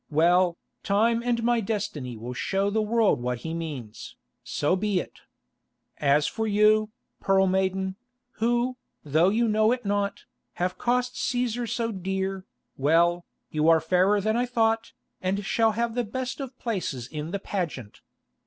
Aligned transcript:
"Well, 0.09 0.57
time 0.81 1.21
and 1.21 1.43
my 1.43 1.59
destiny 1.61 2.17
will 2.17 2.33
show 2.33 2.71
the 2.71 2.81
world 2.81 3.21
what 3.21 3.37
he 3.45 3.53
means. 3.53 4.15
So 4.43 4.75
be 4.75 4.99
it. 4.99 5.19
As 5.99 6.25
for 6.25 6.47
you, 6.47 6.89
Pearl 7.19 7.45
Maiden, 7.45 7.97
who, 8.37 8.77
though 9.03 9.29
you 9.29 9.47
know 9.47 9.71
it 9.71 9.85
not, 9.85 10.23
have 10.53 10.79
cost 10.79 11.13
Cæsar 11.13 11.69
so 11.69 11.91
dear, 11.91 12.45
well, 12.77 13.25
you 13.51 13.69
are 13.69 13.79
fairer 13.79 14.19
than 14.19 14.35
I 14.35 14.47
thought, 14.47 14.93
and 15.21 15.45
shall 15.45 15.73
have 15.73 15.93
the 15.93 16.03
best 16.03 16.39
of 16.39 16.57
places 16.57 17.05
in 17.05 17.29
the 17.29 17.37
pageant. 17.37 18.01